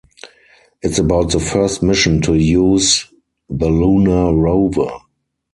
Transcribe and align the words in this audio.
It’s 0.81 0.97
about 0.97 1.29
the 1.31 1.39
first 1.39 1.83
mission 1.83 2.21
to 2.21 2.33
use 2.33 3.05
the 3.51 3.69
lunar 3.69 4.33
rover. 4.33 4.89